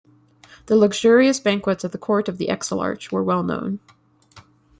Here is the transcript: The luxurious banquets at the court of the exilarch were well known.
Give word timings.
The 0.65 0.75
luxurious 0.75 1.39
banquets 1.39 1.85
at 1.85 1.91
the 1.91 1.99
court 1.99 2.27
of 2.27 2.39
the 2.39 2.49
exilarch 2.49 3.11
were 3.11 3.21
well 3.21 3.43
known. 3.43 3.79